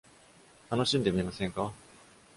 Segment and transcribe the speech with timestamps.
[0.67, 1.71] 楽しんでみませんか？